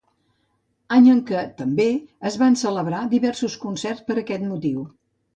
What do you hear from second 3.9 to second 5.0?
per aquest motiu.